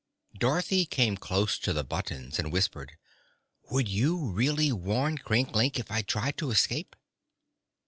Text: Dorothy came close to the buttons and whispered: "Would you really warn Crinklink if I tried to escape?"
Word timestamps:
Dorothy 0.35 0.85
came 0.87 1.15
close 1.15 1.59
to 1.59 1.73
the 1.73 1.83
buttons 1.83 2.39
and 2.39 2.51
whispered: 2.51 2.93
"Would 3.69 3.87
you 3.87 4.31
really 4.31 4.71
warn 4.71 5.19
Crinklink 5.19 5.77
if 5.77 5.91
I 5.91 6.01
tried 6.01 6.37
to 6.37 6.49
escape?" 6.49 6.95